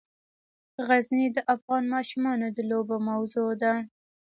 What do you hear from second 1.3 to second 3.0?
د افغان ماشومانو د لوبو